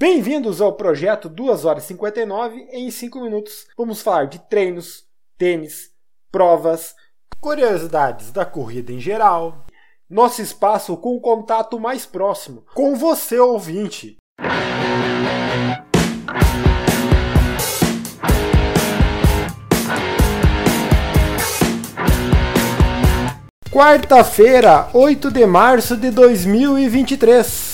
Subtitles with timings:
[0.00, 3.66] Bem-vindos ao projeto 2 horas e 59 em 5 minutos.
[3.76, 5.04] Vamos falar de treinos,
[5.36, 5.90] tênis,
[6.32, 6.94] provas,
[7.38, 9.66] curiosidades da corrida em geral,
[10.08, 14.16] nosso espaço com o contato mais próximo com você ouvinte.
[23.70, 27.69] Quarta-feira, 8 de março de 2023.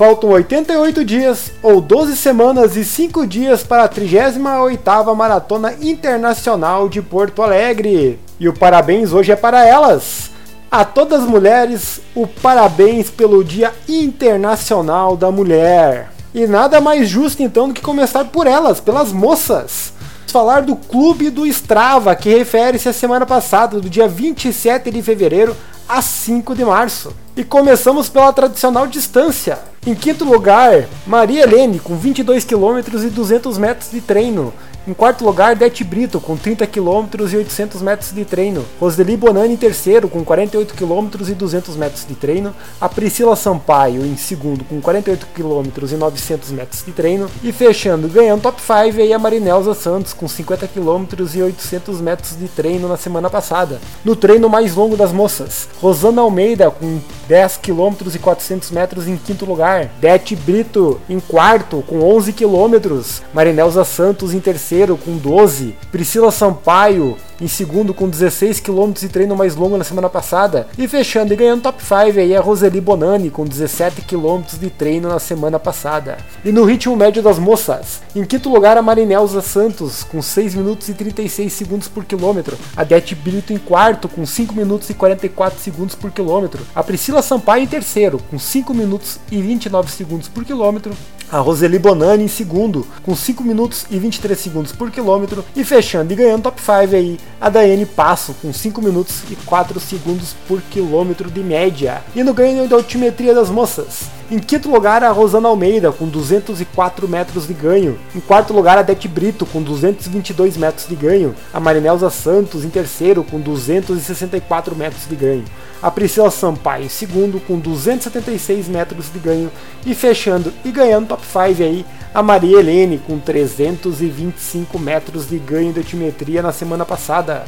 [0.00, 7.02] Faltam 88 dias, ou 12 semanas e 5 dias para a 38ª Maratona Internacional de
[7.02, 8.18] Porto Alegre.
[8.40, 10.30] E o parabéns hoje é para elas.
[10.70, 16.10] A todas as mulheres, o parabéns pelo Dia Internacional da Mulher.
[16.32, 19.92] E nada mais justo então do que começar por elas, pelas moças.
[20.28, 25.54] Falar do Clube do Strava, que refere-se à semana passada, do dia 27 de fevereiro
[25.86, 27.12] a 5 de março.
[27.36, 29.58] E começamos pela tradicional distância.
[29.86, 34.52] Em quinto lugar, Maria Helene, com 22 km e 200 metros de treino.
[34.86, 38.62] Em quarto lugar, Det Brito, com 30 km e 800 metros de treino.
[38.78, 42.54] Roseli Bonani em terceiro, com 48 km e 200 metros de treino.
[42.78, 47.30] A Priscila Sampaio em segundo, com 48 km e 900 metros de treino.
[47.42, 52.38] E fechando, ganhando top 5, aí a Marinelza Santos, com 50 km e 800 metros
[52.38, 53.80] de treino na semana passada.
[54.04, 57.00] No treino mais longo das moças, Rosana Almeida, com
[57.30, 59.88] 10 km e 400 metros em quinto lugar.
[60.00, 63.00] Det Brito em quarto, com 11 km.
[63.32, 69.36] Marinelza Santos em terceiro com 12, Priscila Sampaio em segundo com 16 km e treino
[69.36, 73.30] mais longo na semana passada, e fechando e ganhando top 5 aí a Roseli Bonani
[73.30, 76.18] com 17 km de treino na semana passada.
[76.44, 80.88] E no ritmo médio das moças, em quinto lugar a Marinelza Santos com 6 minutos
[80.88, 85.58] e 36 segundos por quilômetro, a Det Brito em quarto com 5 minutos e 44
[85.58, 90.44] segundos por quilômetro, a Priscila Sampaio em terceiro com 5 minutos e 29 segundos por
[90.44, 90.92] quilômetro,
[91.30, 96.12] a Roseli Bonani em segundo, com 5 minutos e 23 segundos por quilômetro, e fechando
[96.12, 100.60] e ganhando top 5 aí, a Daiane Passo, com 5 minutos e 4 segundos por
[100.62, 102.02] quilômetro de média.
[102.14, 107.08] E no ganho da altimetria das moças, em quinto lugar, a Rosana Almeida, com 204
[107.08, 107.98] metros de ganho.
[108.14, 111.34] Em quarto lugar, a Det Brito, com 222 metros de ganho.
[111.52, 115.44] A Marinelza Santos, em terceiro, com 264 metros de ganho.
[115.82, 119.50] A Priscila Sampaio, em segundo, com 276 metros de ganho.
[119.84, 125.72] E fechando e ganhando top 5 aí, a Maria Helene, com 325 metros de ganho
[125.72, 127.46] de altimetria na semana passada.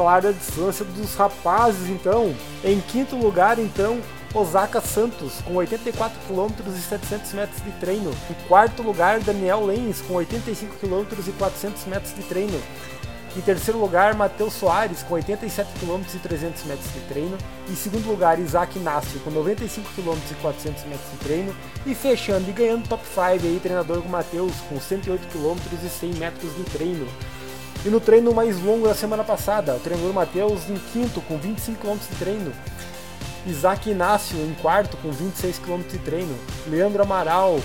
[0.00, 2.34] Falar da distância dos rapazes, então.
[2.64, 4.00] Em quinto lugar, então,
[4.32, 8.10] Osaka Santos, com 84 km e 700 metros de treino.
[8.30, 12.58] Em quarto lugar, Daniel Lenz, com 85 km e 400 metros de treino.
[13.36, 17.36] Em terceiro lugar, Matheus Soares, com 87 km e 300 metros de treino.
[17.68, 21.54] Em segundo lugar, Isaac Inácio, com 95 km e 400 metros de treino.
[21.84, 26.14] E fechando e ganhando top 5 aí, treinador com Matheus, com 108 km e 100
[26.14, 27.06] metros de treino.
[27.84, 31.80] E no treino mais longo da semana passada, o treinador Matheus em quinto com 25
[31.80, 32.52] km de treino.
[33.46, 36.38] Isaac Inácio em quarto com 26 km de treino.
[36.66, 37.58] Leandro Amaral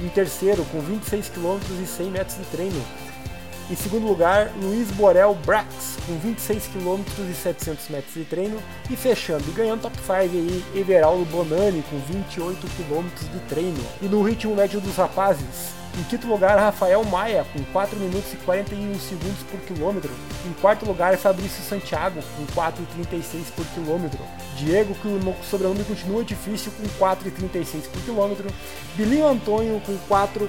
[0.00, 2.80] em terceiro com 26 km e 100 metros de treino.
[3.68, 8.62] Em segundo lugar, Luiz Borel Brax, com 26 km e 700 metros de treino.
[8.88, 13.84] E fechando e ganhando top 5 aí, Everaldo Bonani, com 28 km de treino.
[14.00, 18.36] E no ritmo médio dos rapazes, em quinto lugar, Rafael Maia, com 4 minutos e
[18.36, 20.12] 41 segundos por quilômetro.
[20.46, 24.18] Em quarto lugar, Fabrício Santiago, com 4,36 por quilômetro.
[24.56, 28.46] Diego, que o sobrenome continua difícil, com 4,36 por quilômetro.
[28.94, 30.48] Bilinho Antônio, com 4,26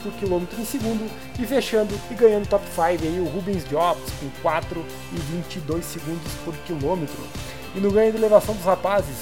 [0.00, 1.10] por quilômetro em segundo.
[1.40, 7.18] E fechando e ganhando top 5 aí, o Rubens Jobs, com 4,22 segundos por quilômetro.
[7.74, 9.16] E no ganho de elevação dos rapazes,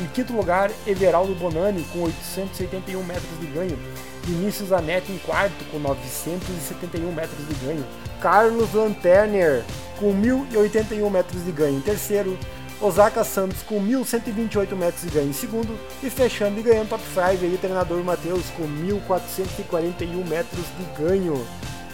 [0.00, 3.78] em quinto lugar, Everaldo Bonani, com 881 metros de ganho.
[4.24, 7.84] Vinícius Zanetti em quarto, com 971 metros de ganho.
[8.20, 9.64] Carlos Lanterner,
[9.98, 12.38] com 1.081 metros de ganho em terceiro.
[12.80, 15.78] Osaka Santos com 1.128 metros de ganho em segundo.
[16.02, 21.46] E fechando e ganhando top 5 aí, o treinador Matheus com 1.441 metros de ganho.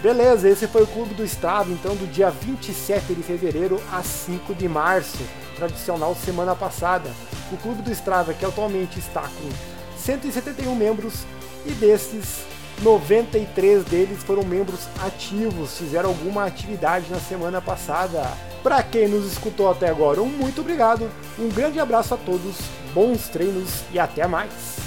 [0.02, 4.54] Beleza, esse foi o Clube do Estado, então, do dia 27 de fevereiro a 5
[4.54, 5.18] de março,
[5.56, 7.10] tradicional semana passada.
[7.50, 11.24] O Clube do Strava, que atualmente está com 171 membros,
[11.64, 12.44] e desses
[12.82, 18.22] 93 deles foram membros ativos, fizeram alguma atividade na semana passada.
[18.62, 22.56] Para quem nos escutou até agora, um muito obrigado, um grande abraço a todos,
[22.92, 24.85] bons treinos e até mais!